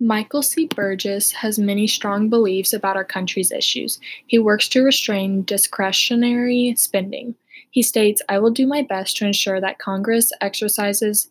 [0.00, 0.66] Michael C.
[0.66, 4.00] Burgess has many strong beliefs about our country's issues.
[4.26, 7.36] He works to restrain discretionary spending.
[7.70, 11.30] He states, I will do my best to ensure that Congress exercises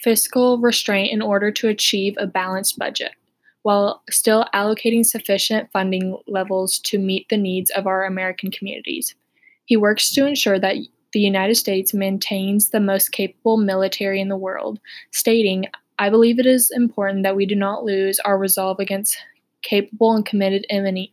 [0.00, 3.12] fiscal restraint in order to achieve a balanced budget,
[3.62, 9.14] while still allocating sufficient funding levels to meet the needs of our American communities.
[9.66, 10.76] He works to ensure that
[11.12, 14.80] the United States maintains the most capable military in the world,
[15.12, 15.66] stating,
[15.98, 19.16] I believe it is important that we do not lose our resolve against
[19.62, 21.12] capable and committed enemy,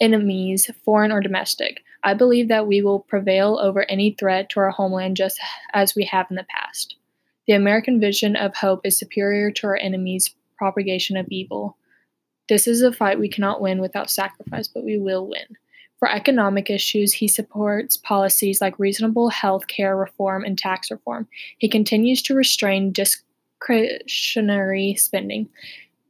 [0.00, 1.82] enemies, foreign or domestic.
[2.04, 5.38] I believe that we will prevail over any threat to our homeland just
[5.74, 6.96] as we have in the past.
[7.46, 11.76] The American vision of hope is superior to our enemies' propagation of evil.
[12.48, 15.56] This is a fight we cannot win without sacrifice, but we will win.
[15.98, 21.26] For economic issues, he supports policies like reasonable health care reform and tax reform.
[21.58, 23.24] He continues to restrain disc-
[23.60, 25.48] discretionary spending.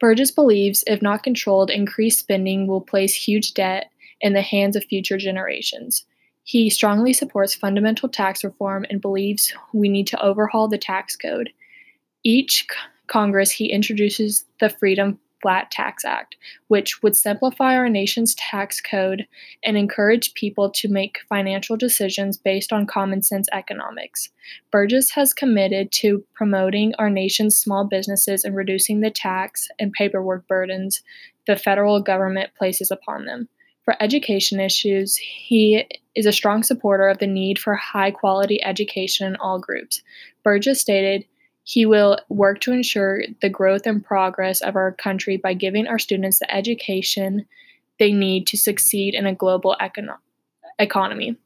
[0.00, 4.84] Burgess believes, if not controlled, increased spending will place huge debt in the hands of
[4.84, 6.04] future generations.
[6.44, 11.50] He strongly supports fundamental tax reform and believes we need to overhaul the tax code.
[12.24, 12.66] Each
[13.06, 16.36] Congress, he introduces the Freedom Flat Tax Act,
[16.68, 19.26] which would simplify our nation's tax code
[19.64, 24.30] and encourage people to make financial decisions based on common sense economics.
[24.70, 30.46] Burgess has committed to promoting our nation's small businesses and reducing the tax and paperwork
[30.48, 31.02] burdens
[31.46, 33.48] the federal government places upon them.
[33.84, 39.26] For education issues, he is a strong supporter of the need for high quality education
[39.26, 40.02] in all groups.
[40.42, 41.24] Burgess stated,
[41.68, 45.98] he will work to ensure the growth and progress of our country by giving our
[45.98, 47.44] students the education
[47.98, 50.16] they need to succeed in a global econo-
[50.78, 51.36] economy.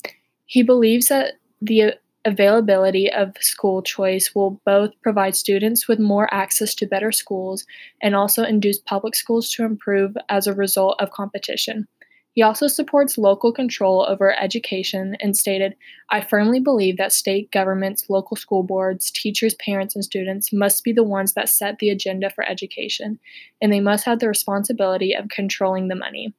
[0.46, 6.72] He believes that the availability of school choice will both provide students with more access
[6.76, 7.66] to better schools
[8.00, 11.88] and also induce public schools to improve as a result of competition.
[12.34, 15.76] He also supports local control over education and stated,
[16.10, 20.92] I firmly believe that state governments, local school boards, teachers, parents, and students must be
[20.92, 23.18] the ones that set the agenda for education,
[23.60, 26.34] and they must have the responsibility of controlling the money.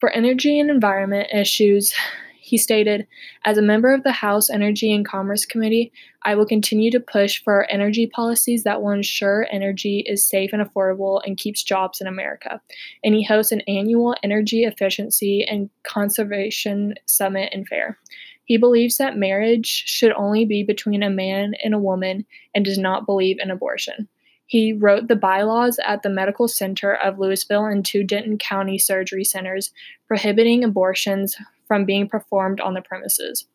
[0.00, 1.94] For energy and environment issues,
[2.42, 3.06] he stated,
[3.44, 5.92] As a member of the House Energy and Commerce Committee,
[6.24, 10.60] I will continue to push for energy policies that will ensure energy is safe and
[10.60, 12.60] affordable and keeps jobs in America.
[13.04, 17.96] And he hosts an annual energy efficiency and conservation summit and fair.
[18.44, 22.26] He believes that marriage should only be between a man and a woman
[22.56, 24.08] and does not believe in abortion.
[24.46, 29.24] He wrote the bylaws at the Medical Center of Lewisville and two Denton County Surgery
[29.24, 29.70] Centers
[30.08, 31.36] prohibiting abortions
[31.72, 33.46] from being performed on the premises.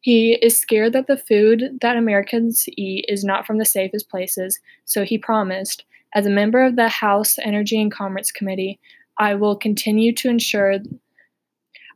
[0.00, 4.60] He is scared that the food that Americans eat is not from the safest places,
[4.84, 5.84] so he promised,
[6.14, 8.78] as a member of the House Energy and Commerce Committee,
[9.18, 10.78] I will continue to ensure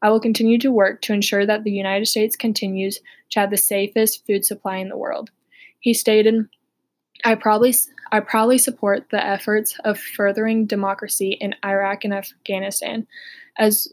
[0.02, 2.98] I will continue to work to ensure that the United States continues
[3.30, 5.30] to have the safest food supply in the world.
[5.78, 6.48] He stated,
[7.24, 7.76] I probably
[8.10, 13.06] I proudly support the efforts of furthering democracy in Iraq and Afghanistan,
[13.56, 13.86] as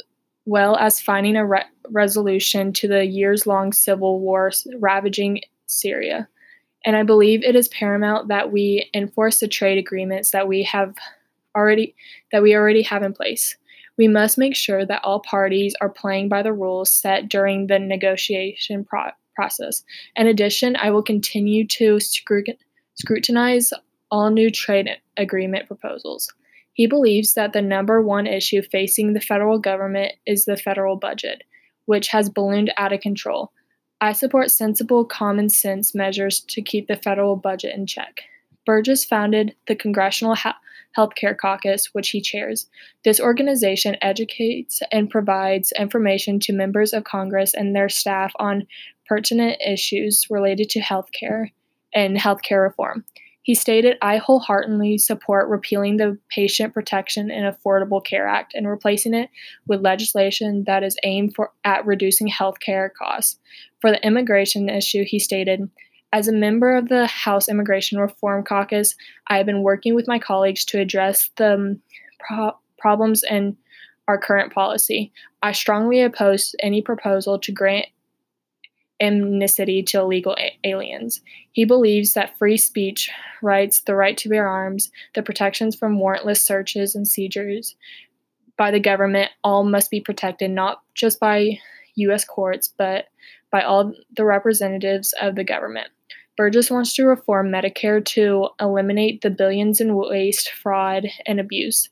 [0.48, 4.50] well as finding a re- resolution to the years long civil war
[4.80, 6.28] ravaging Syria.
[6.86, 10.96] And I believe it is paramount that we enforce the trade agreements that we have
[11.54, 11.96] already
[12.32, 13.58] that we already have in place.
[13.98, 17.78] We must make sure that all parties are playing by the rules set during the
[17.78, 19.84] negotiation pro- process.
[20.16, 23.74] In addition, I will continue to scrutinize
[24.12, 26.32] all new trade agreement proposals.
[26.78, 31.42] He believes that the number one issue facing the federal government is the federal budget,
[31.86, 33.52] which has ballooned out of control.
[34.00, 38.22] I support sensible common sense measures to keep the federal budget in check.
[38.64, 40.60] Burgess founded the Congressional ha-
[40.96, 42.70] Healthcare Caucus, which he chairs.
[43.04, 48.68] This organization educates and provides information to members of Congress and their staff on
[49.08, 51.50] pertinent issues related to healthcare
[51.92, 53.04] and healthcare reform.
[53.48, 59.14] He stated, I wholeheartedly support repealing the Patient Protection and Affordable Care Act and replacing
[59.14, 59.30] it
[59.66, 63.40] with legislation that is aimed for, at reducing health care costs.
[63.80, 65.70] For the immigration issue, he stated,
[66.12, 68.96] as a member of the House Immigration Reform Caucus,
[69.28, 71.82] I have been working with my colleagues to address the um,
[72.20, 73.56] pro- problems in
[74.10, 75.14] our current policy.
[75.42, 77.86] I strongly oppose any proposal to grant
[79.00, 81.22] amnesty to illegal a- aliens.
[81.52, 83.10] He believes that free speech
[83.42, 87.76] rights, the right to bear arms, the protections from warrantless searches and seizures
[88.58, 91.60] by the government all must be protected not just by
[91.96, 92.26] U.S.
[92.26, 93.06] courts, but
[93.52, 95.88] by all the representatives of the government.
[96.36, 101.90] Burgess wants to reform Medicare to eliminate the billions in waste, fraud, and abuse,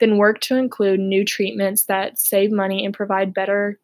[0.00, 3.78] then work to include new treatments that save money and provide better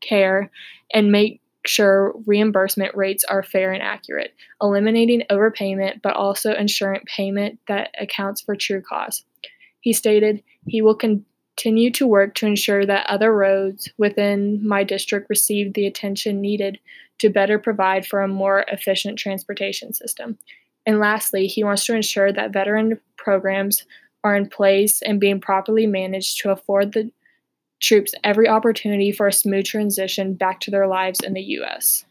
[0.00, 0.50] care,
[0.92, 7.58] and make sure reimbursement rates are fair and accurate, eliminating overpayment but also ensuring payment
[7.68, 9.24] that accounts for true costs.
[9.80, 15.28] He stated he will continue to work to ensure that other roads within my district
[15.28, 16.78] receive the attention needed
[17.18, 20.38] to better provide for a more efficient transportation system.
[20.86, 23.84] And lastly, he wants to ensure that veteran programs
[24.22, 27.10] are in place and being properly managed to afford the
[27.80, 32.04] troops every opportunity for a smooth transition back to their lives in the U.S.